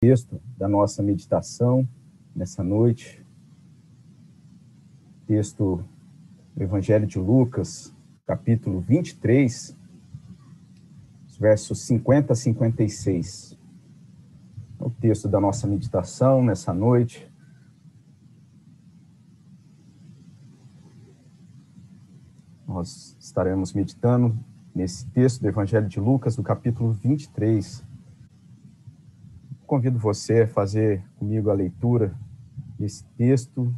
[0.00, 1.86] texto da nossa meditação
[2.34, 3.22] nessa noite.
[5.26, 5.84] Texto
[6.56, 9.76] do Evangelho de Lucas, capítulo 23,
[11.38, 13.58] versos 50 a 56.
[14.80, 17.30] É o texto da nossa meditação nessa noite.
[22.66, 24.34] Nós estaremos meditando
[24.74, 27.89] nesse texto do Evangelho de Lucas, no capítulo 23,
[29.70, 32.12] convido você a fazer comigo a leitura
[32.76, 33.72] desse texto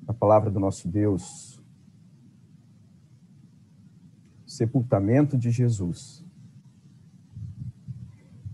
[0.00, 1.60] da palavra do nosso Deus.
[4.46, 6.24] Sepultamento de Jesus.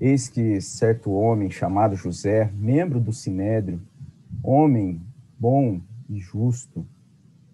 [0.01, 3.83] Eis que certo homem chamado José, membro do Sinédrio,
[4.43, 5.03] homem
[5.39, 6.87] bom e justo,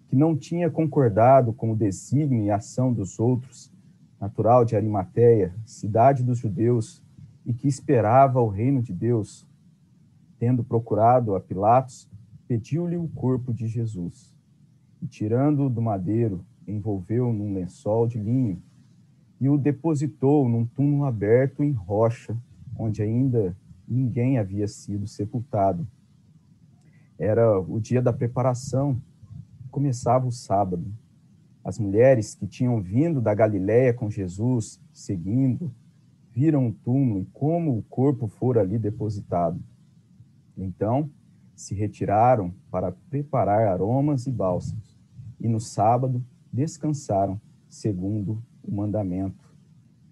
[0.07, 3.69] que não tinha concordado com o desígnio e ação dos outros,
[4.21, 7.03] natural de Arimateia, cidade dos judeus,
[7.45, 9.47] e que esperava o reino de Deus,
[10.39, 12.09] tendo procurado a Pilatos,
[12.47, 14.35] pediu-lhe o corpo de Jesus.
[15.01, 18.61] E tirando-o do madeiro, envolveu num lençol de linho
[19.39, 22.35] e o depositou num túmulo aberto em rocha,
[22.77, 23.55] onde ainda
[23.87, 25.87] ninguém havia sido sepultado.
[27.17, 28.99] Era o dia da preparação,
[29.69, 30.85] começava o sábado.
[31.63, 35.71] As mulheres que tinham vindo da Galiléia com Jesus, seguindo,
[36.35, 39.57] viram o túmulo e como o corpo fora ali depositado.
[40.57, 41.09] Então,
[41.55, 44.99] se retiraram para preparar aromas e bálsamos,
[45.39, 49.49] e no sábado descansaram, segundo o mandamento.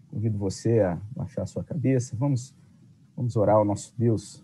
[0.09, 2.55] Convido você a baixar sua cabeça, vamos,
[3.17, 4.41] vamos orar ao nosso Deus.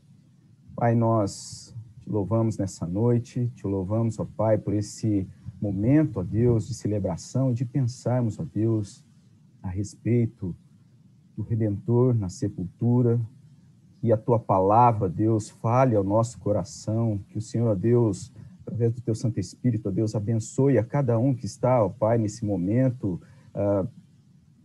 [0.75, 5.25] Pai, nós te louvamos nessa noite, te louvamos, ó Pai, por esse
[5.61, 9.05] momento, ó Deus, de celebração, de pensarmos, ó Deus,
[9.63, 10.53] a respeito
[11.39, 13.17] do Redentor na sepultura,
[14.01, 18.29] que a tua palavra, Deus, fale ao nosso coração, que o Senhor, Deus,
[18.61, 22.43] através do teu Santo Espírito, Deus, abençoe a cada um que está, ó Pai, nesse
[22.43, 23.21] momento,
[23.55, 23.87] uh,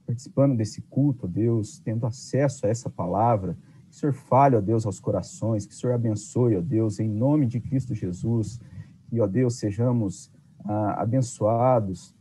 [0.05, 3.57] participando desse culto, Deus, tendo acesso a essa palavra,
[3.89, 7.09] que o Senhor fale, ó Deus, aos corações, que o Senhor abençoe, ó Deus, em
[7.09, 8.61] nome de Cristo Jesus,
[9.09, 10.27] que, ó Deus, sejamos
[10.65, 12.13] uh, abençoados,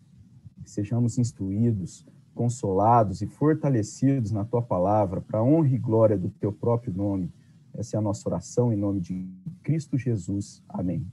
[0.63, 6.51] que sejamos instruídos, consolados e fortalecidos na tua palavra, para honra e glória do teu
[6.51, 7.31] próprio nome.
[7.73, 9.27] Essa é a nossa oração em nome de
[9.63, 10.63] Cristo Jesus.
[10.69, 11.05] Amém.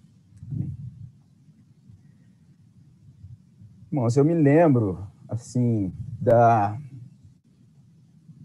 [0.50, 0.70] Amém.
[3.92, 6.78] Irmãos, eu me lembro, assim, da,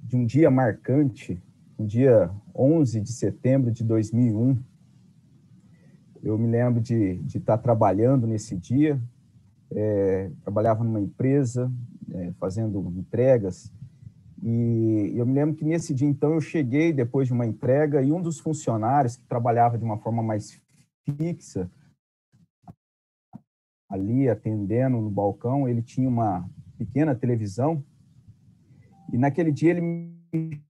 [0.04, 1.42] de um dia marcante,
[1.78, 4.58] um dia 11 de setembro de 2001.
[6.24, 9.00] Eu me lembro de, de estar trabalhando nesse dia,
[9.72, 11.72] é, trabalhava numa empresa,
[12.14, 13.72] é, fazendo entregas.
[14.42, 18.12] E eu me lembro que nesse dia, então, eu cheguei depois de uma entrega e
[18.12, 20.62] um dos funcionários que trabalhava de uma forma mais
[21.04, 21.70] fixa,
[23.90, 27.84] ali atendendo no balcão, ele tinha uma pequena televisão.
[29.12, 30.62] E naquele dia ele me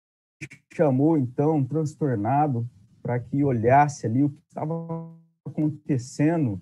[0.73, 2.69] chamou, então, transtornado,
[3.01, 5.11] para que olhasse ali o que estava
[5.45, 6.61] acontecendo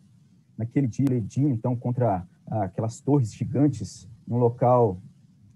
[0.57, 4.99] naquele dia, então, contra aquelas torres gigantes num local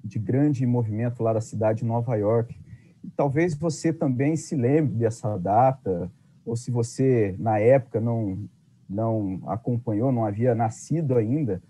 [0.03, 2.57] de grande movimento lá da cidade de Nova York.
[3.03, 6.11] E talvez você também se lembre dessa data,
[6.45, 8.47] ou se você, na época, não,
[8.89, 11.61] não acompanhou, não havia nascido ainda,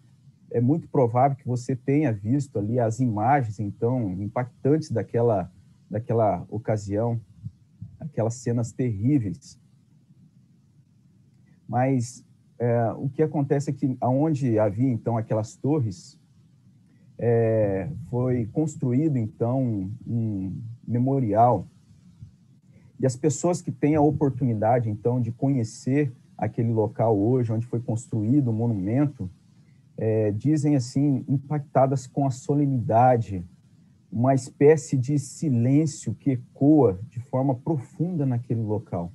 [0.52, 5.52] é muito provável que você tenha visto ali as imagens, então, impactantes daquela,
[5.90, 7.19] daquela ocasião,
[8.00, 9.59] aquelas cenas terríveis.
[11.68, 12.24] Mas
[12.59, 16.16] é, o que acontece é que, aonde havia, então, aquelas torres,
[17.17, 20.55] é, foi construído, então, um
[20.88, 21.67] memorial.
[23.00, 27.79] E as pessoas que têm a oportunidade, então, de conhecer aquele local hoje, onde foi
[27.79, 29.29] construído o monumento,
[29.97, 33.44] é, dizem assim, impactadas com a solenidade,
[34.11, 39.11] uma espécie de silêncio que ecoa de forma profunda naquele local.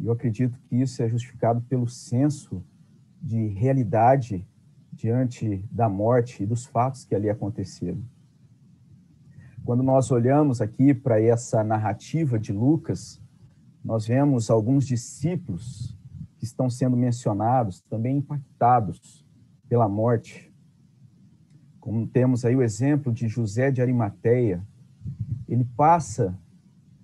[0.00, 2.62] Eu acredito que isso é justificado pelo senso
[3.20, 4.46] de realidade
[4.98, 8.02] diante da morte e dos fatos que ali aconteceram.
[9.64, 13.22] Quando nós olhamos aqui para essa narrativa de Lucas,
[13.84, 15.96] nós vemos alguns discípulos
[16.36, 19.24] que estão sendo mencionados, também impactados
[19.68, 20.52] pela morte.
[21.78, 24.66] Como temos aí o exemplo de José de Arimateia,
[25.46, 26.36] ele passa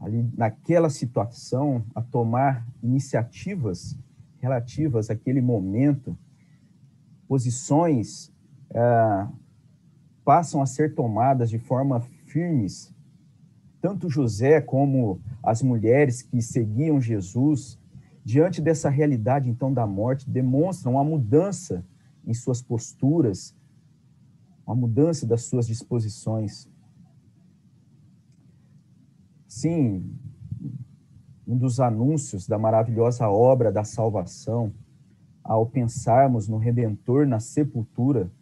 [0.00, 3.96] ali naquela situação a tomar iniciativas
[4.40, 6.18] relativas àquele momento
[7.28, 8.32] posições
[8.70, 9.26] é,
[10.24, 12.92] passam a ser tomadas de forma firmes,
[13.80, 17.78] tanto José como as mulheres que seguiam Jesus,
[18.24, 21.84] diante dessa realidade então da morte, demonstram uma mudança
[22.26, 23.54] em suas posturas,
[24.66, 26.66] uma mudança das suas disposições.
[29.46, 30.10] Sim,
[31.46, 34.72] um dos anúncios da maravilhosa obra da salvação,
[35.44, 38.32] ao pensarmos no Redentor na sepultura,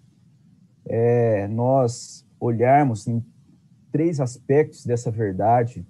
[0.87, 3.25] é nós olharmos em
[3.91, 5.85] três aspectos dessa verdade.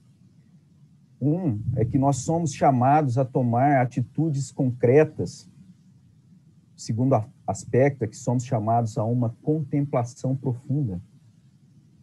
[1.21, 5.49] Um é que nós somos chamados a tomar atitudes concretas.
[6.77, 7.15] O segundo
[7.47, 11.01] aspecto é que somos chamados a uma contemplação profunda.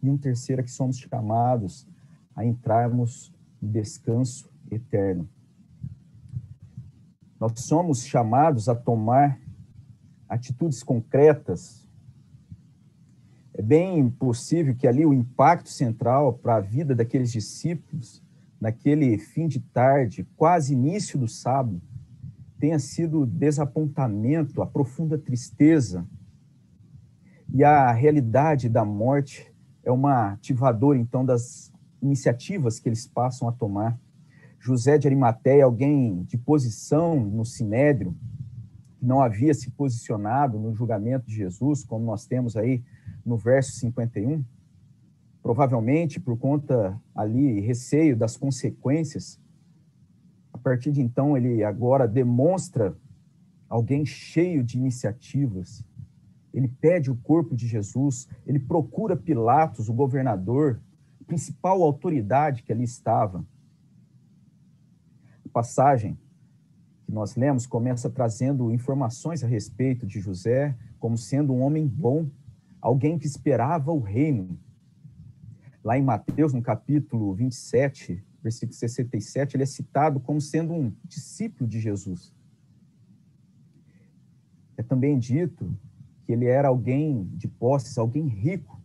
[0.02, 1.86] E um terceiro é que somos chamados
[2.34, 5.28] a entrarmos no descanso eterno.
[7.40, 9.40] Nós somos chamados a tomar
[10.28, 11.88] atitudes concretas.
[13.54, 18.22] É bem possível que ali o impacto central para a vida daqueles discípulos,
[18.60, 21.80] naquele fim de tarde, quase início do sábado,
[22.58, 26.06] tenha sido o desapontamento, a profunda tristeza.
[27.54, 29.50] E a realidade da morte
[29.82, 31.72] é uma ativadora, então, das
[32.02, 33.98] iniciativas que eles passam a tomar.
[34.60, 38.14] José de Arimateia, alguém de posição no Sinédrio,
[39.00, 42.84] não havia se posicionado no julgamento de Jesus, como nós temos aí
[43.24, 44.44] no verso 51,
[45.42, 49.40] provavelmente por conta ali receio das consequências,
[50.52, 52.94] a partir de então ele agora demonstra
[53.66, 55.82] alguém cheio de iniciativas.
[56.52, 60.82] Ele pede o corpo de Jesus, ele procura Pilatos, o governador,
[61.26, 63.42] principal autoridade que ali estava
[65.50, 66.18] passagem
[67.04, 72.28] que nós lemos começa trazendo informações a respeito de José como sendo um homem bom,
[72.80, 74.58] alguém que esperava o reino.
[75.82, 81.68] Lá em Mateus, no capítulo 27, versículo 67, ele é citado como sendo um discípulo
[81.68, 82.34] de Jesus.
[84.76, 85.76] É também dito
[86.24, 88.80] que ele era alguém de posses, alguém rico,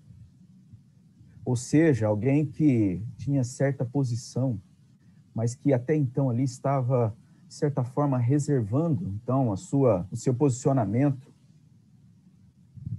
[1.46, 4.60] ou seja, alguém que tinha certa posição,
[5.36, 7.14] mas que até então ali estava,
[7.46, 11.30] de certa forma, reservando então a sua, o seu posicionamento.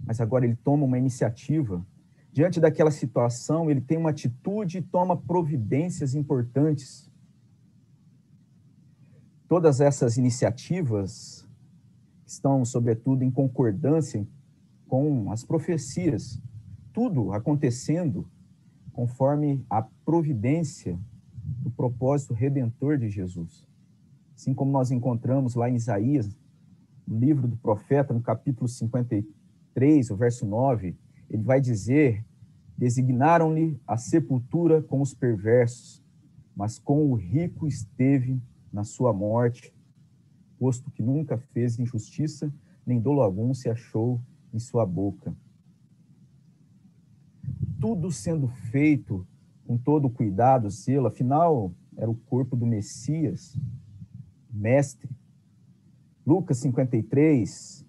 [0.04, 1.84] Mas agora ele toma uma iniciativa.
[2.30, 7.10] Diante daquela situação, ele tem uma atitude e toma providências importantes.
[9.48, 11.48] Todas essas iniciativas
[12.26, 14.28] estão, sobretudo, em concordância
[14.86, 16.38] com as profecias.
[16.92, 18.28] Tudo acontecendo
[18.92, 20.98] conforme a providência
[21.66, 23.66] do propósito redentor de Jesus.
[24.36, 26.30] Assim como nós encontramos lá em Isaías,
[27.04, 30.96] no livro do profeta, no capítulo 53, o verso 9,
[31.28, 32.24] ele vai dizer:
[32.78, 36.00] Designaram-lhe a sepultura com os perversos,
[36.54, 38.40] mas com o rico esteve
[38.72, 39.74] na sua morte,
[40.60, 42.54] posto que nunca fez injustiça,
[42.86, 44.20] nem dolo algum se achou
[44.54, 45.34] em sua boca.
[47.80, 49.26] Tudo sendo feito
[49.66, 53.58] com todo cuidado, zelo, afinal, era o corpo do Messias,
[54.50, 55.10] mestre.
[56.24, 57.84] Lucas 53,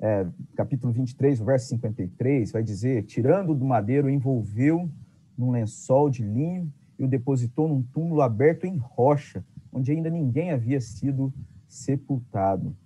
[0.00, 0.26] é,
[0.56, 4.90] capítulo 23, verso 53, vai dizer: Tirando do madeiro, envolveu
[5.36, 10.50] num lençol de linho e o depositou num túmulo aberto em rocha, onde ainda ninguém
[10.50, 11.32] havia sido
[11.66, 12.76] sepultado.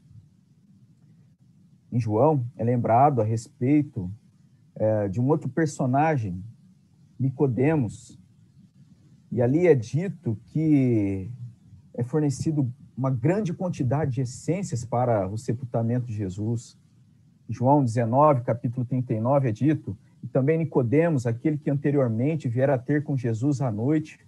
[1.91, 4.11] Em João, é lembrado a respeito
[4.75, 6.43] é, de um outro personagem,
[7.19, 8.19] Nicodemos,
[9.37, 11.31] e ali é dito que
[11.93, 16.79] é fornecido uma grande quantidade de essências para o sepultamento de Jesus.
[17.47, 23.05] João 19, capítulo 39 é dito, e também Nicodemos, aquele que anteriormente viera a ter
[23.05, 24.19] com Jesus à noite,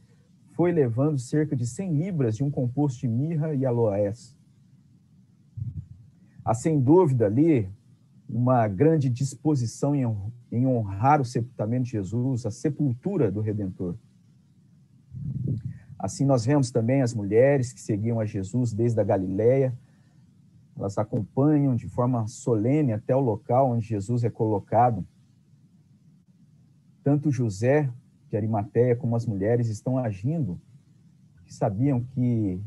[0.49, 4.37] foi levando cerca de 100 libras de um composto de mirra e aloés.
[6.45, 7.67] Há sem dúvida ali
[8.29, 9.95] uma grande disposição
[10.53, 13.97] em honrar o sepultamento de Jesus, a sepultura do Redentor.
[15.99, 19.77] Assim, nós vemos também as mulheres que seguiam a Jesus desde a Galiléia.
[20.77, 25.05] Elas acompanham de forma solene até o local onde Jesus é colocado.
[27.03, 27.91] Tanto José
[28.31, 30.61] de Arimateia como as mulheres estão agindo,
[31.45, 32.61] que sabiam que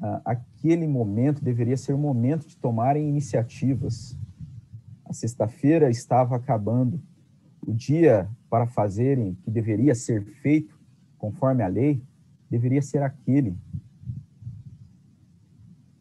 [0.00, 4.18] ah, aquele momento deveria ser o momento de tomarem iniciativas.
[5.04, 7.00] A sexta-feira estava acabando.
[7.64, 10.78] O dia para fazerem que deveria ser feito
[11.18, 12.02] conforme a lei,
[12.50, 13.56] deveria ser aquele.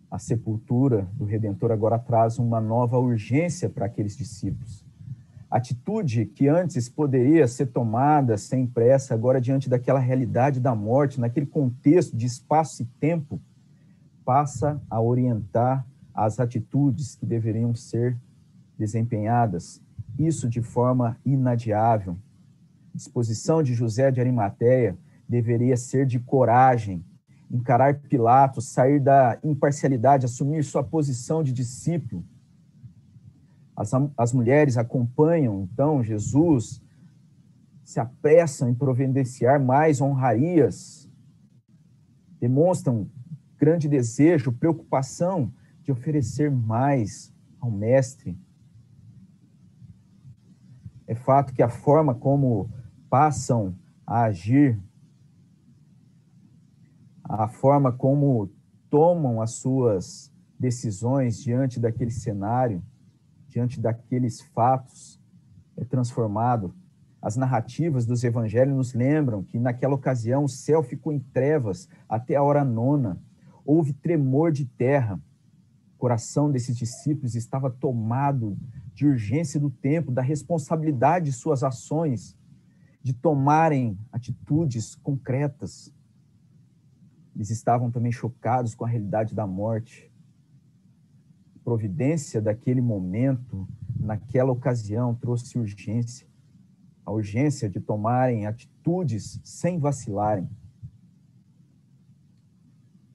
[0.10, 4.86] A sepultura do Redentor agora traz uma nova urgência para aqueles discípulos.
[5.50, 11.46] Atitude que antes poderia ser tomada sem pressa, agora diante daquela realidade da morte, naquele
[11.46, 13.40] contexto de espaço e tempo,
[14.26, 18.18] passa a orientar as atitudes que deveriam ser
[18.78, 19.82] desempenhadas,
[20.20, 22.18] isso de forma inadiável.
[22.94, 27.04] Disposição de José de Arimateia deveria ser de coragem,
[27.50, 32.26] encarar Pilatos, sair da imparcialidade, assumir sua posição de discípulo,
[33.76, 36.82] as, as mulheres acompanham, então, Jesus,
[37.84, 41.08] se apressam em providenciar mais honrarias,
[42.40, 43.08] demonstram
[43.58, 45.54] grande desejo, preocupação
[45.84, 48.38] de oferecer mais ao Mestre.
[51.06, 52.70] É fato que a forma como
[53.10, 53.74] passam
[54.06, 54.80] a agir,
[57.28, 58.50] a forma como
[58.90, 62.82] tomam as suas decisões diante daquele cenário,
[63.48, 65.20] diante daqueles fatos,
[65.76, 66.74] é transformado.
[67.22, 72.36] As narrativas dos evangelhos nos lembram que naquela ocasião o céu ficou em trevas até
[72.36, 73.20] a hora nona.
[73.66, 75.20] Houve tremor de terra.
[75.96, 78.58] O coração desses discípulos estava tomado
[78.94, 82.38] de urgência do tempo, da responsabilidade de suas ações,
[83.02, 85.94] de tomarem atitudes concretas.
[87.38, 90.12] Eles estavam também chocados com a realidade da morte
[91.68, 93.68] providência daquele momento,
[94.00, 96.26] naquela ocasião, trouxe urgência.
[97.06, 100.50] A urgência de tomarem atitudes sem vacilarem.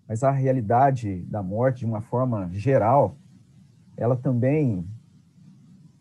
[0.07, 3.17] Mas a realidade da morte, de uma forma geral,
[3.97, 4.87] ela também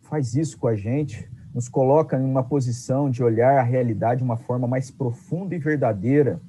[0.01, 4.25] faz isso com a gente, nos coloca em uma posição de olhar a realidade de
[4.25, 6.41] uma forma mais profunda e verdadeira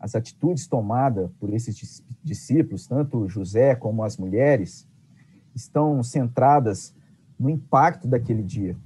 [0.00, 4.86] as atitudes tomadas por esses discípulos, tanto José como as mulheres,
[5.54, 6.94] estão centradas
[7.38, 8.76] no impacto daquele dia.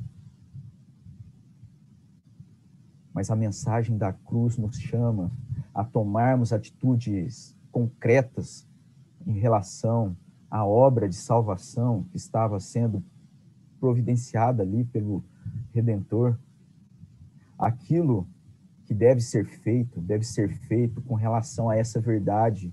[3.13, 5.31] Mas a mensagem da cruz nos chama
[5.75, 8.67] a tomarmos atitudes concretas
[9.27, 10.17] em relação
[10.51, 13.05] à obra de salvação que estava sendo
[13.79, 15.25] providenciada ali pelo
[15.73, 16.39] Redentor.
[17.59, 18.27] Aquilo
[18.93, 22.73] que deve ser feito, deve ser feito com relação a essa verdade.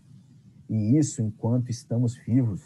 [0.69, 2.61] E isso enquanto estamos vivos.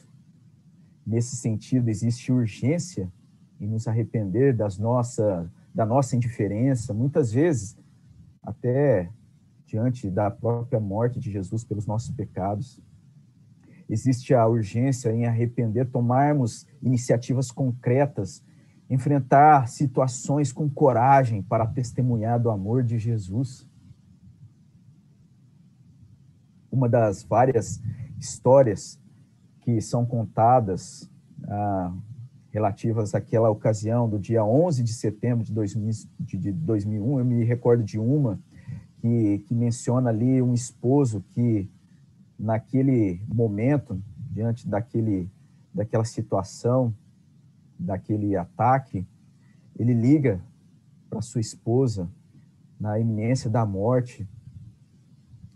[1.05, 3.11] Nesse sentido, existe urgência
[3.61, 7.77] em nos arrepender das nossa, da nossa indiferença, muitas vezes
[8.41, 9.11] até
[9.67, 12.81] diante da própria morte de Jesus pelos nossos pecados.
[13.87, 18.43] Existe a urgência em arrepender, tomarmos iniciativas concretas
[18.89, 23.67] enfrentar situações com coragem para testemunhar do amor de Jesus.
[26.71, 27.81] Uma das várias
[28.19, 28.99] histórias
[29.61, 31.09] que são contadas
[31.47, 31.93] ah,
[32.51, 37.83] relativas àquela ocasião do dia 11 de setembro de, 2000, de 2001, eu me recordo
[37.83, 38.39] de uma
[38.99, 41.69] que, que menciona ali um esposo que,
[42.37, 45.29] naquele momento, diante daquele,
[45.73, 46.93] daquela situação,
[47.83, 49.05] daquele ataque,
[49.77, 50.41] ele liga
[51.09, 52.09] para sua esposa
[52.79, 54.27] na iminência da morte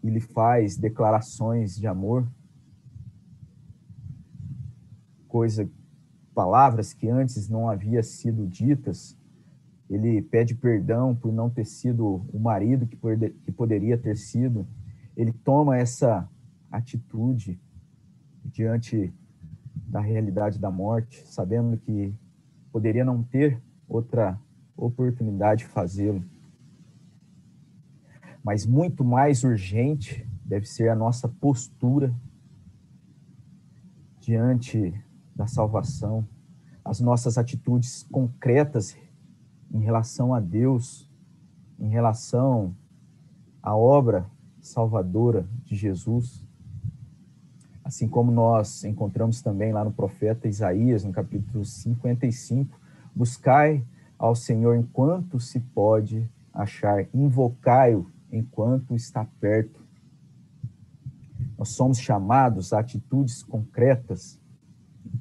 [0.03, 2.27] e faz declarações de amor,
[5.27, 5.69] coisa,
[6.33, 9.17] palavras que antes não havia sido ditas.
[9.89, 12.97] Ele pede perdão por não ter sido o marido que,
[13.45, 14.67] que poderia ter sido.
[15.15, 16.29] Ele toma essa
[16.71, 17.59] atitude
[18.45, 19.13] diante
[19.87, 22.13] da realidade da morte, sabendo que
[22.71, 24.39] poderia não ter outra
[24.75, 26.23] oportunidade de fazê-lo.
[28.43, 32.13] Mas muito mais urgente deve ser a nossa postura
[34.19, 34.93] diante
[35.35, 36.27] da salvação,
[36.83, 38.97] as nossas atitudes concretas
[39.71, 41.09] em relação a Deus,
[41.79, 42.75] em relação
[43.61, 44.29] à obra
[44.59, 46.46] salvadora de Jesus.
[47.87, 52.77] Assim como nós encontramos também lá no profeta Isaías, no capítulo 55,
[53.15, 53.81] buscai
[54.19, 59.81] ao Senhor enquanto se pode achar, invocai-o enquanto está perto.
[61.57, 64.37] Nós somos chamados a atitudes concretas,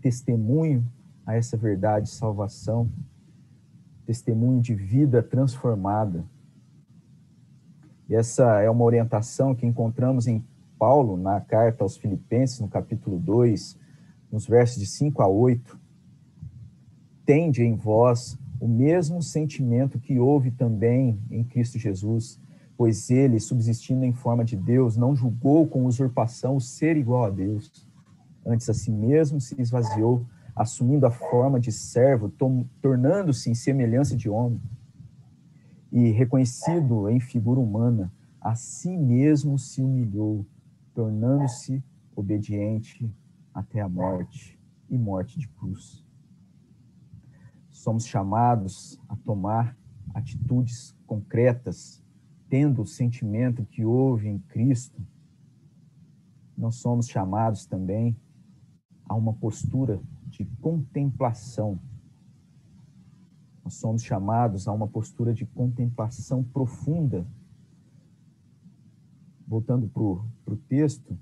[0.03, 0.85] testemunho
[1.25, 2.91] a essa verdade de salvação,
[4.05, 6.25] testemunho de vida transformada.
[8.09, 10.45] E essa é uma orientação que encontramos em
[10.79, 13.79] Paulo, na carta aos Filipenses, no capítulo 2,
[14.31, 15.79] nos versos de 5 a 8,
[17.25, 22.41] tende em vós o mesmo sentimento que houve também em Cristo Jesus,
[22.77, 27.31] pois ele, subsistindo em forma de Deus, não julgou com usurpação o ser igual a
[27.31, 27.87] Deus.
[28.45, 32.33] Antes a si mesmo se esvaziou, assumindo a forma de servo,
[32.81, 34.61] tornando-se em semelhança de homem,
[35.91, 40.45] e reconhecido em figura humana, a si mesmo se humilhou,
[40.97, 41.85] tornando-se
[42.17, 43.15] obediente
[43.53, 46.03] até a morte e morte de cruz.
[47.71, 49.77] Somos chamados a tomar
[50.15, 52.03] atitudes concretas,
[52.49, 55.07] tendo o sentimento que houve em Cristo.
[56.57, 58.17] Nós somos chamados também
[59.05, 61.79] a uma postura de contemplação.
[63.63, 67.27] Nós somos chamados a uma postura de contemplação profunda.
[69.47, 71.17] Voltando para o texto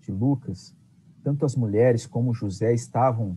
[0.00, 0.74] de Lucas,
[1.22, 3.36] tanto as mulheres como José estavam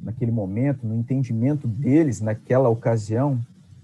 [0.00, 3.40] naquele momento, no entendimento deles naquela ocasião,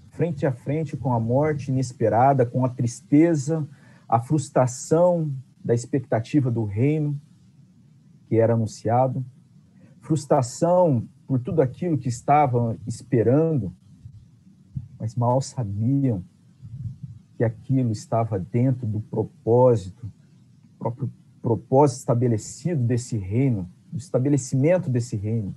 [0.09, 3.67] frente a frente com a morte inesperada, com a tristeza,
[4.09, 5.31] a frustração
[5.63, 7.19] da expectativa do reino
[8.27, 9.25] que era anunciado,
[10.01, 13.73] frustração por tudo aquilo que estavam esperando,
[14.99, 16.23] mas mal sabiam
[17.37, 20.11] que aquilo estava dentro do propósito,
[20.79, 25.55] próprio propósito estabelecido desse reino, do estabelecimento desse reino.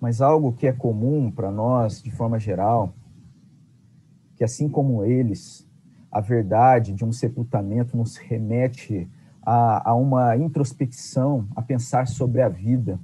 [0.00, 2.94] Mas algo que é comum para nós, de forma geral,
[4.34, 5.68] que assim como eles,
[6.10, 9.08] a verdade de um sepultamento nos remete
[9.42, 12.98] a, a uma introspecção, a pensar sobre a vida,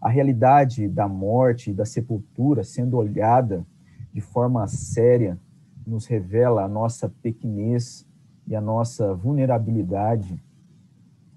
[0.00, 3.66] a realidade da morte e da sepultura sendo olhada
[4.12, 5.38] de forma séria
[5.86, 8.06] nos revela a nossa pequenez
[8.46, 10.42] e a nossa vulnerabilidade,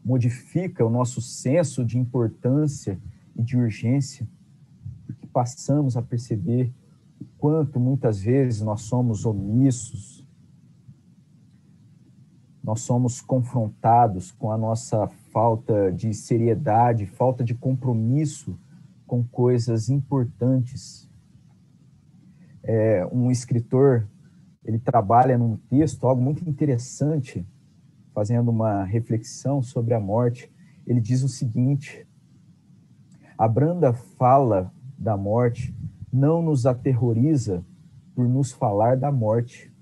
[0.03, 2.99] modifica o nosso senso de importância
[3.35, 4.27] e de urgência,
[5.05, 6.71] porque passamos a perceber
[7.21, 10.25] o quanto muitas vezes nós somos omissos,
[12.63, 18.57] nós somos confrontados com a nossa falta de seriedade, falta de compromisso
[19.07, 21.09] com coisas importantes.
[22.61, 24.07] É, um escritor,
[24.63, 27.45] ele trabalha num texto, algo muito interessante,
[28.13, 30.51] fazendo uma reflexão sobre a morte.
[30.85, 32.07] Ele diz o seguinte:
[33.35, 35.75] a branda fala da morte
[36.11, 37.65] não nos aterroriza
[38.15, 39.73] por nos falar da morte,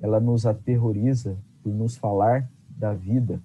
[0.00, 3.42] ela nos aterroriza por nos falar da vida.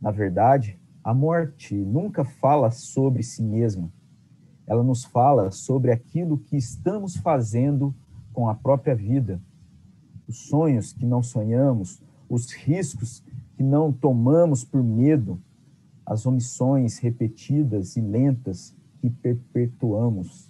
[0.00, 3.92] Na verdade, a morte nunca fala sobre si mesma.
[4.66, 7.94] Ela nos fala sobre aquilo que estamos fazendo
[8.32, 9.40] com a própria vida,
[10.28, 13.22] os sonhos que não sonhamos, os riscos
[13.56, 15.40] que não tomamos por medo,
[16.06, 20.48] as omissões repetidas e lentas que perpetuamos.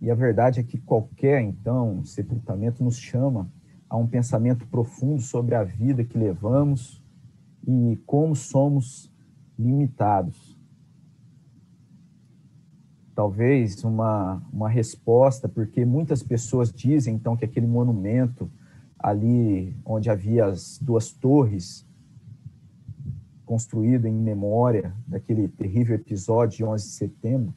[0.00, 3.50] E a verdade é que qualquer, então, sepultamento nos chama
[3.88, 7.03] a um pensamento profundo sobre a vida que levamos
[7.66, 9.10] e como somos
[9.58, 10.58] limitados.
[13.14, 18.50] Talvez uma, uma resposta, porque muitas pessoas dizem então que aquele monumento
[18.98, 21.86] ali onde havia as duas torres
[23.44, 27.54] construído em memória daquele terrível episódio de 11 de setembro,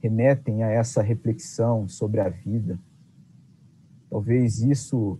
[0.00, 2.78] remetem a essa reflexão sobre a vida.
[4.08, 5.18] Talvez isso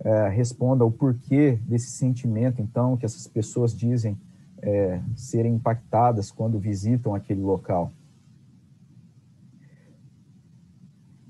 [0.00, 4.18] é, responda o porquê desse sentimento, então, que essas pessoas dizem
[4.62, 7.92] é, serem impactadas quando visitam aquele local.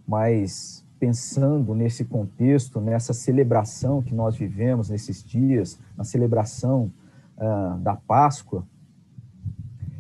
[0.07, 6.93] Mas pensando nesse contexto, nessa celebração que nós vivemos nesses dias, na celebração
[7.37, 8.67] uh, da Páscoa,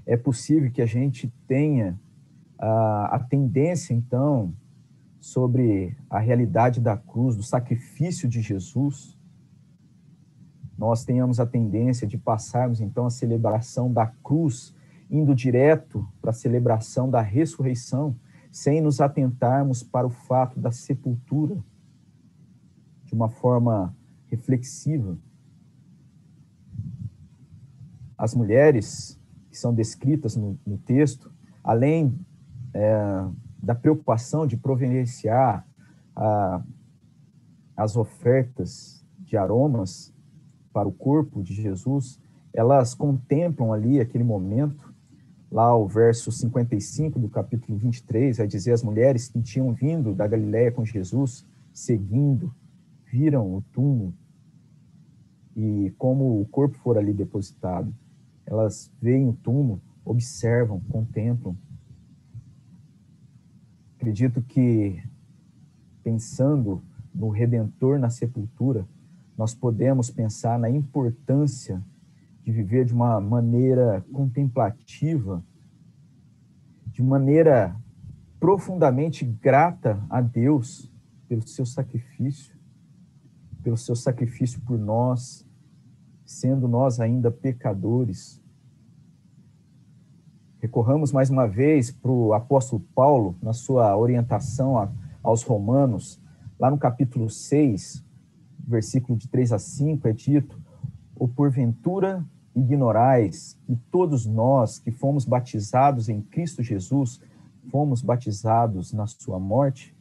[0.07, 1.98] é possível que a gente tenha
[2.59, 4.55] uh, a tendência, então,
[5.26, 9.18] sobre a realidade da cruz, do sacrifício de Jesus,
[10.78, 14.72] nós tenhamos a tendência de passarmos então a celebração da cruz,
[15.10, 18.14] indo direto para a celebração da ressurreição,
[18.52, 21.56] sem nos atentarmos para o fato da sepultura
[23.02, 23.92] de uma forma
[24.28, 25.18] reflexiva.
[28.16, 29.18] As mulheres
[29.50, 31.32] que são descritas no, no texto,
[31.64, 32.16] além
[32.72, 33.26] é,
[33.66, 35.66] da preocupação de providenciar
[36.14, 36.62] ah,
[37.76, 40.14] as ofertas de aromas
[40.72, 42.20] para o corpo de Jesus,
[42.55, 44.94] elas contemplam ali aquele momento,
[45.50, 50.29] lá o verso 55 do capítulo 23, vai dizer as mulheres que tinham vindo da
[50.29, 52.55] Galiléia com Jesus, seguindo,
[53.11, 54.14] viram o túmulo
[55.57, 57.92] e como o corpo for ali depositado.
[58.46, 61.57] Elas veem o túmulo, observam, contemplam,
[63.96, 65.02] Acredito que,
[66.02, 66.82] pensando
[67.14, 68.87] no Redentor na sepultura,
[69.37, 71.82] nós podemos pensar na importância
[72.44, 75.42] de viver de uma maneira contemplativa,
[76.87, 77.74] de maneira
[78.38, 80.92] profundamente grata a Deus
[81.28, 82.54] pelo seu sacrifício,
[83.62, 85.44] pelo seu sacrifício por nós,
[86.24, 88.40] sendo nós ainda pecadores.
[90.59, 94.88] Recorramos mais uma vez para o apóstolo Paulo, na sua orientação a,
[95.23, 96.19] aos Romanos,
[96.59, 98.03] lá no capítulo 6,
[98.66, 100.59] versículo de 3 a 5, é dito:
[101.14, 107.21] Ou porventura ignorais que todos nós que fomos batizados em Cristo Jesus,
[107.71, 109.95] fomos batizados na sua morte?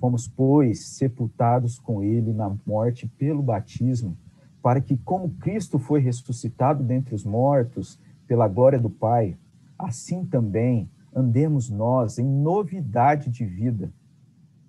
[0.00, 4.16] Fomos, pois, sepultados com ele na morte pelo batismo,
[4.62, 9.36] para que, como Cristo foi ressuscitado dentre os mortos, pela glória do Pai,
[9.78, 13.92] assim também andemos nós em novidade de vida.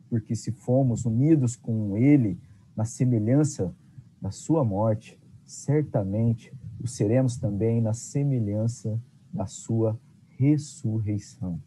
[0.10, 2.40] Porque se fomos unidos com ele
[2.76, 3.74] na semelhança
[4.22, 9.02] da sua morte, certamente o seremos também na semelhança
[9.34, 10.00] da sua
[10.38, 11.62] ressurreição.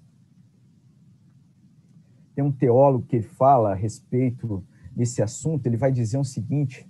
[2.35, 6.89] Tem um teólogo que fala a respeito desse assunto, ele vai dizer o seguinte: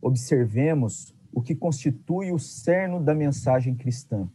[0.00, 4.28] observemos o que constitui o cerno da mensagem cristã.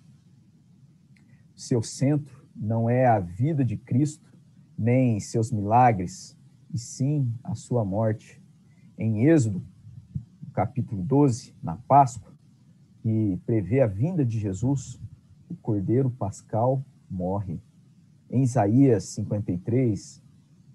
[1.55, 4.33] Seu centro não é a vida de Cristo,
[4.77, 6.37] nem seus milagres,
[6.73, 8.41] e sim a sua morte.
[8.97, 9.63] Em Êxodo,
[10.53, 12.33] capítulo 12, na Páscoa,
[12.99, 14.99] que prevê a vinda de Jesus,
[15.49, 17.61] o cordeiro pascal morre.
[18.29, 20.21] Em Isaías 53,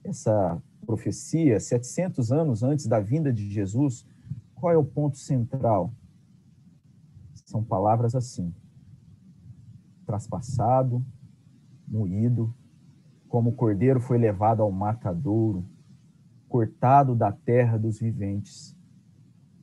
[0.04, 4.06] essa profecia, 700 anos antes da vinda de Jesus,
[4.54, 5.92] qual é o ponto central?
[7.46, 8.54] São palavras assim:
[10.10, 11.04] traspassado,
[11.86, 12.54] moído,
[13.28, 15.64] como o cordeiro foi levado ao matadouro,
[16.48, 18.76] cortado da terra dos viventes,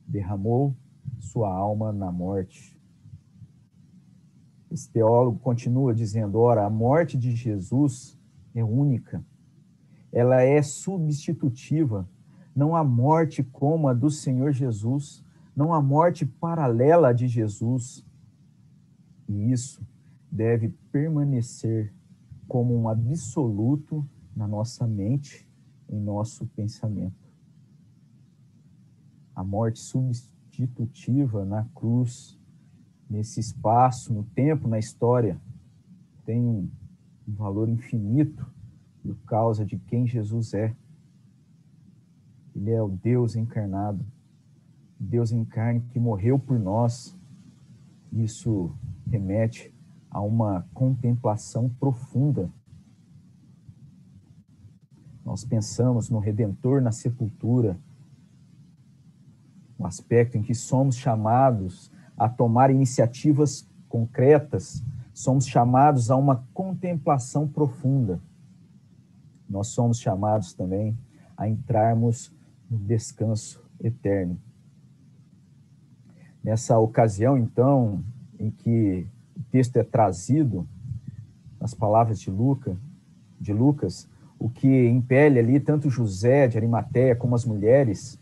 [0.06, 0.74] derramou
[1.18, 2.80] sua alma na morte.
[4.70, 8.18] Esse teólogo continua dizendo: ora, a morte de Jesus
[8.54, 9.24] é única,
[10.12, 12.08] ela é substitutiva
[12.58, 18.04] não há morte como a do Senhor Jesus, não há morte paralela de Jesus.
[19.28, 19.86] E isso
[20.30, 21.92] deve permanecer
[22.46, 25.46] como um absoluto na nossa mente,
[25.88, 27.28] em nosso pensamento.
[29.34, 32.38] A morte substitutiva na cruz,
[33.08, 35.40] nesse espaço, no tempo, na história,
[36.24, 36.68] tem um
[37.26, 38.46] valor infinito
[39.02, 40.74] por causa de quem Jesus é.
[42.54, 44.04] Ele é o Deus encarnado,
[44.98, 47.16] Deus em carne que morreu por nós.
[48.12, 48.72] Isso
[49.06, 49.72] remete
[50.10, 52.50] a uma contemplação profunda.
[55.24, 57.78] Nós pensamos no Redentor na sepultura,
[59.78, 67.46] o aspecto em que somos chamados a tomar iniciativas concretas, somos chamados a uma contemplação
[67.46, 68.20] profunda.
[69.48, 70.98] Nós somos chamados também
[71.36, 72.32] a entrarmos
[72.68, 74.38] no descanso eterno.
[76.42, 78.02] Nessa ocasião, então,
[78.38, 79.06] em que
[79.50, 80.66] texto é trazido,
[81.60, 82.76] nas palavras de Lucas,
[83.40, 84.08] de Lucas,
[84.38, 88.18] o que impele ali tanto José de Arimateia como as mulheres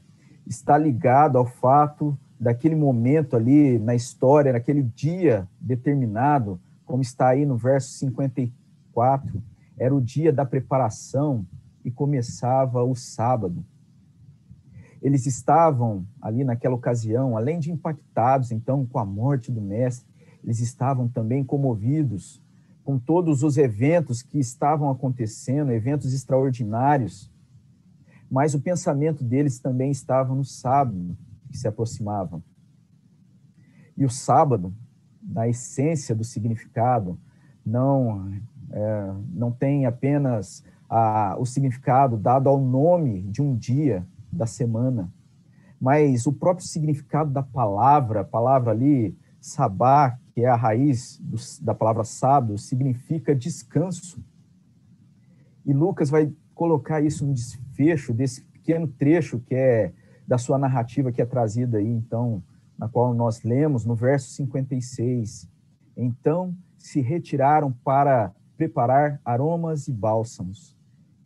[0.47, 7.45] está ligado ao fato daquele momento ali na história, naquele dia determinado, como está aí
[7.45, 9.43] no verso 54,
[9.77, 11.47] era o dia da preparação
[11.85, 13.65] e começava o sábado.
[15.03, 20.07] Eles estavam ali naquela ocasião, além de impactados então com a morte do mestre,
[20.47, 22.41] eles estavam também comovidos
[22.85, 27.29] com todos os eventos que estavam acontecendo, eventos extraordinários.
[28.31, 31.19] Mas o pensamento deles também estava no sábado
[31.51, 32.41] que se aproximava.
[33.97, 34.73] E o sábado,
[35.21, 37.19] na essência do significado,
[37.65, 38.31] não
[38.71, 45.11] é, não tem apenas a, o significado dado ao nome de um dia, da semana.
[45.81, 51.39] Mas o próprio significado da palavra, a palavra ali, sabá, que é a raiz do,
[51.65, 54.23] da palavra sábado, significa descanso.
[55.65, 59.95] E Lucas vai colocar isso no desfecho desse pequeno trecho que é
[60.29, 62.45] da sua narrativa que é trazida aí, então,
[62.77, 65.49] na qual nós lemos no verso 56.
[65.97, 70.77] Então se retiraram para preparar aromas e bálsamos,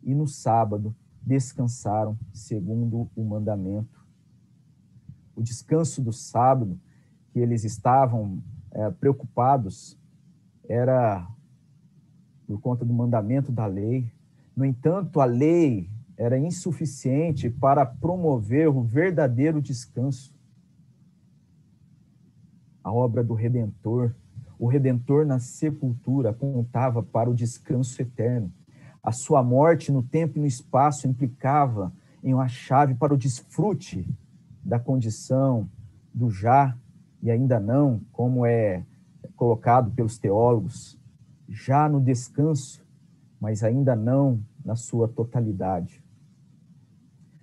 [0.01, 4.07] e no sábado descansaram segundo o mandamento.
[5.35, 6.79] O descanso do sábado,
[7.33, 8.41] que eles estavam
[8.71, 9.97] é, preocupados,
[10.67, 11.27] era
[12.47, 14.11] por conta do mandamento da lei.
[14.55, 20.33] No entanto, a lei era insuficiente para promover o verdadeiro descanso.
[22.83, 24.13] A obra do Redentor,
[24.59, 28.51] o Redentor na sepultura, apontava para o descanso eterno.
[29.03, 31.91] A sua morte no tempo e no espaço implicava
[32.23, 34.07] em uma chave para o desfrute
[34.63, 35.67] da condição
[36.13, 36.77] do já
[37.21, 38.83] e ainda não, como é
[39.35, 40.99] colocado pelos teólogos,
[41.47, 42.83] já no descanso,
[43.39, 46.03] mas ainda não na sua totalidade.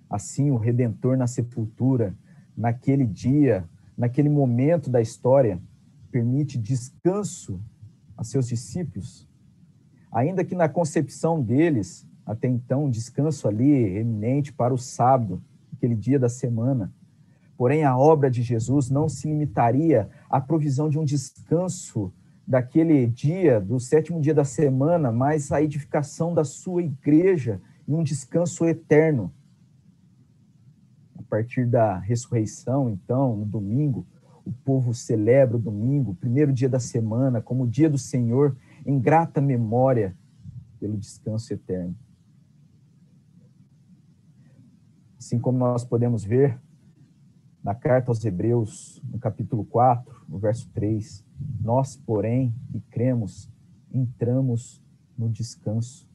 [0.09, 2.15] Assim, o Redentor na sepultura,
[2.55, 3.63] naquele dia,
[3.97, 5.59] naquele momento da história,
[6.11, 7.61] permite descanso
[8.17, 9.27] a seus discípulos,
[10.11, 15.41] ainda que na concepção deles, até então, um descanso ali eminente para o sábado,
[15.73, 16.91] aquele dia da semana.
[17.59, 22.09] Porém, a obra de Jesus não se limitaria à provisão de um descanso
[22.47, 28.01] daquele dia, do sétimo dia da semana, mas a edificação da sua igreja e um
[28.01, 29.29] descanso eterno.
[31.17, 34.07] A partir da ressurreição, então, no domingo,
[34.45, 38.55] o povo celebra o domingo, o primeiro dia da semana, como o dia do Senhor,
[38.85, 40.15] em grata memória
[40.79, 41.93] pelo descanso eterno.
[45.17, 46.57] Assim como nós podemos ver
[47.63, 51.25] na carta aos Hebreus, no capítulo 4, no verso 3,
[51.59, 53.49] nós, porém, que cremos,
[53.93, 54.81] entramos
[55.17, 56.07] no descanso.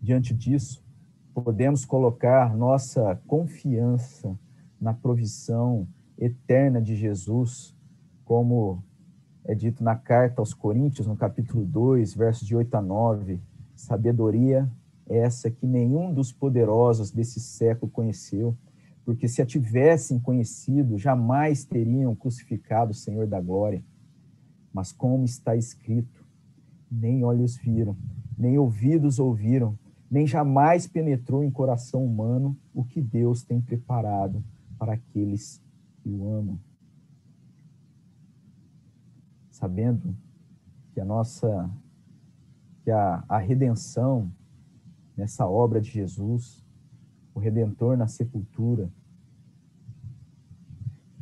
[0.00, 0.84] Diante disso,
[1.34, 4.38] podemos colocar nossa confiança
[4.80, 7.74] na provisão eterna de Jesus,
[8.24, 8.82] como
[9.44, 13.40] é dito na carta aos Coríntios, no capítulo 2, versos de 8 a 9,
[13.74, 14.70] sabedoria
[15.08, 18.56] é essa que nenhum dos poderosos desse século conheceu,
[19.04, 23.84] porque se a tivessem conhecido, jamais teriam crucificado o Senhor da glória.
[24.72, 26.24] Mas como está escrito,
[26.90, 27.96] nem olhos viram,
[28.38, 29.78] nem ouvidos ouviram,
[30.10, 34.44] nem jamais penetrou em coração humano o que Deus tem preparado
[34.78, 35.60] para aqueles
[36.02, 36.58] que o amam.
[39.50, 40.16] Sabendo
[40.92, 41.70] que a nossa
[42.84, 44.30] que a, a redenção
[45.16, 46.61] nessa obra de Jesus,
[47.34, 48.90] o redentor na sepultura,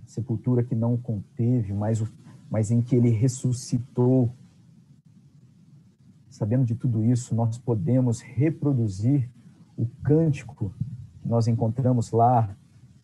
[0.07, 2.07] sepultura que não conteve, mas o
[2.51, 4.35] mas em que ele ressuscitou.
[6.29, 9.31] Sabendo de tudo isso, nós podemos reproduzir
[9.77, 10.75] o cântico
[11.23, 12.55] que nós encontramos lá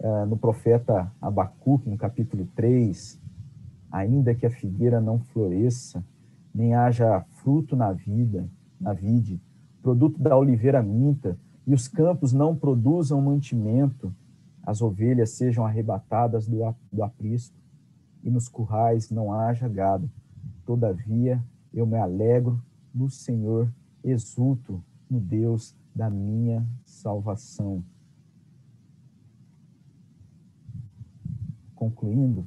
[0.01, 3.21] uh, no profeta Abacuque, no capítulo 3.
[3.92, 6.05] Ainda que a figueira não floresça,
[6.53, 8.49] nem haja fruto na vida,
[8.81, 9.40] na vide,
[9.81, 14.15] produto da oliveira minta, e os campos não produzam mantimento,
[14.63, 16.59] as ovelhas sejam arrebatadas do,
[16.93, 17.57] do aprisco,
[18.23, 20.11] e nos currais não haja gado.
[20.65, 22.63] Todavia, eu me alegro
[22.95, 27.85] no Senhor, exulto no Deus da minha salvação.
[31.75, 32.47] Concluindo,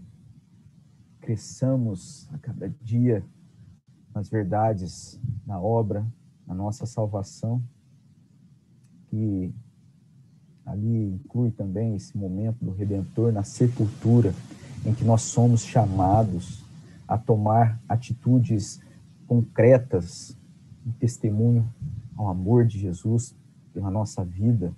[1.21, 3.23] cresçamos a cada dia
[4.13, 6.05] nas verdades, na obra,
[6.45, 7.63] na nossa salvação,
[9.09, 9.53] que
[10.65, 14.33] ali inclui também esse momento do Redentor na sepultura
[14.85, 16.63] em que nós somos chamados
[17.07, 18.79] a tomar atitudes
[19.27, 20.37] concretas
[20.85, 21.67] em testemunho
[22.15, 23.35] ao amor de Jesus
[23.73, 24.73] pela nossa vida,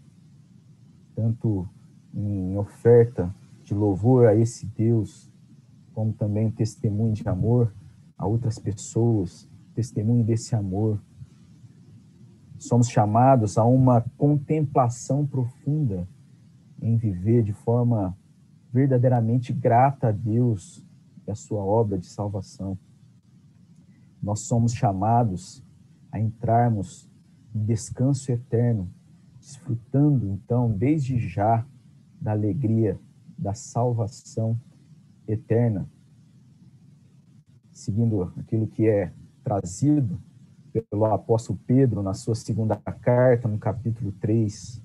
[1.16, 1.68] tanto
[2.14, 5.30] em oferta de louvor a esse Deus,
[5.94, 7.74] como também testemunho de amor
[8.18, 11.00] a outras pessoas, testemunho desse amor.
[12.62, 16.08] Somos chamados a uma contemplação profunda
[16.80, 18.16] em viver de forma
[18.72, 20.86] verdadeiramente grata a Deus
[21.26, 22.78] e a sua obra de salvação.
[24.22, 25.66] Nós somos chamados
[26.12, 27.10] a entrarmos
[27.56, 28.88] em descanso eterno,
[29.40, 31.66] desfrutando então desde já
[32.22, 33.00] da alegria
[33.36, 34.56] da salvação
[35.28, 35.90] eterna,
[37.72, 39.12] seguindo aquilo que é
[39.44, 40.22] trazido
[40.72, 44.82] pelo apóstolo Pedro na sua segunda carta, no capítulo 3,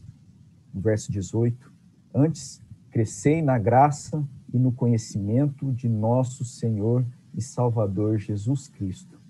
[0.74, 1.72] no verso 18.
[2.14, 2.60] Antes,
[2.96, 9.20] Crescei na graça e no conhecimento de nosso Senhor e Salvador Jesus Cristo.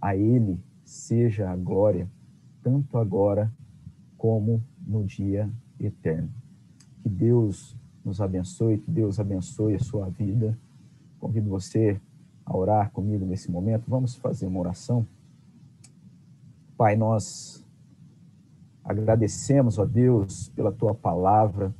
[0.00, 2.08] A Ele seja a glória,
[2.62, 3.52] tanto agora
[4.16, 5.50] como no dia
[5.80, 6.30] eterno.
[7.02, 10.56] Que Deus nos abençoe, que Deus abençoe a sua vida.
[11.18, 12.00] Convido você
[12.44, 13.86] a orar comigo nesse momento.
[13.88, 15.04] Vamos fazer uma oração.
[16.76, 17.64] Pai, nós
[18.84, 21.74] agradecemos, ó Deus, pela tua palavra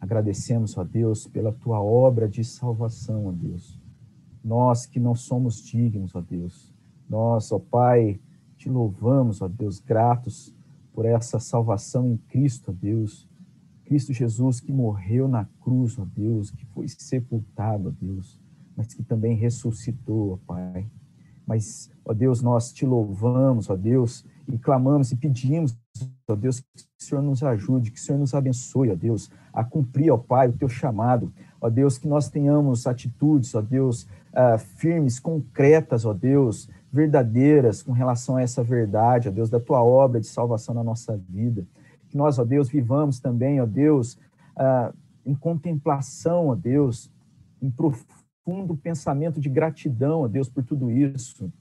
[0.00, 3.78] Agradecemos, ó Deus, pela tua obra de salvação, ó Deus.
[4.42, 6.72] Nós que não somos dignos, ó Deus.
[7.08, 8.18] Nós, ó Pai,
[8.56, 10.54] te louvamos, ó Deus, gratos
[10.94, 13.28] por essa salvação em Cristo, ó Deus.
[13.84, 18.40] Cristo Jesus que morreu na cruz, ó Deus, que foi sepultado, ó Deus,
[18.74, 20.88] mas que também ressuscitou, ó Pai.
[21.46, 25.76] Mas, ó Deus, nós te louvamos, ó Deus, e clamamos e pedimos,
[26.28, 26.66] ó Deus, que
[27.00, 30.48] o Senhor nos ajude, que o Senhor nos abençoe, ó Deus, a cumprir, ó Pai,
[30.48, 31.32] o teu chamado.
[31.60, 37.92] Ó Deus, que nós tenhamos atitudes, ó Deus, uh, firmes, concretas, ó Deus, verdadeiras com
[37.92, 41.66] relação a essa verdade, ó Deus, da tua obra de salvação na nossa vida.
[42.08, 44.14] Que nós, ó Deus, vivamos também, ó Deus,
[44.56, 47.10] uh, em contemplação, ó Deus,
[47.60, 51.52] em profundo pensamento de gratidão, ó Deus, por tudo isso.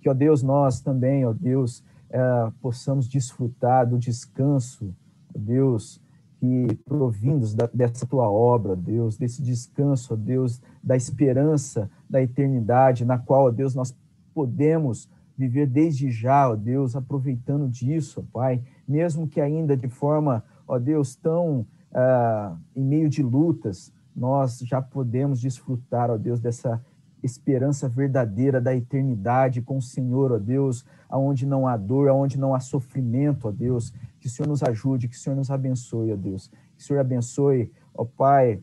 [0.00, 4.94] Que, ó Deus, nós também, ó Deus, uh, possamos desfrutar do descanso,
[5.34, 6.00] Deus,
[6.38, 13.18] que provindos da, dessa tua obra, Deus, desse descanso, Deus, da esperança da eternidade, na
[13.18, 13.94] qual, Deus, nós
[14.32, 20.44] podemos viver desde já, ó Deus, aproveitando disso, ó Pai, mesmo que ainda de forma,
[20.66, 21.60] ó Deus, tão
[21.92, 26.82] uh, em meio de lutas, nós já podemos desfrutar, ó Deus, dessa
[27.22, 32.54] esperança verdadeira da eternidade com o Senhor, ó Deus, aonde não há dor, aonde não
[32.54, 36.16] há sofrimento, ó Deus, que o Senhor nos ajude, que o Senhor nos abençoe, ó
[36.16, 38.62] Deus, que o Senhor abençoe, ó Pai,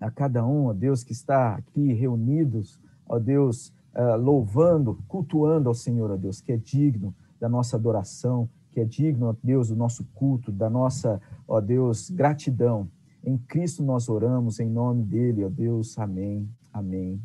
[0.00, 5.74] a cada um, ó Deus, que está aqui reunidos, ó Deus, uh, louvando, cultuando ao
[5.74, 9.76] Senhor, ó Deus, que é digno da nossa adoração, que é digno, ó Deus, do
[9.76, 12.88] nosso culto, da nossa, ó Deus, gratidão.
[13.24, 17.20] Em Cristo nós oramos, em nome dele, ó Deus, amém, amém.